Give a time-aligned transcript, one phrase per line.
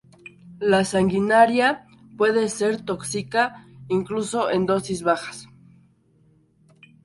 [0.59, 1.85] La sanguinaria
[2.17, 5.47] puede ser tóxica incluso en dosis bajas.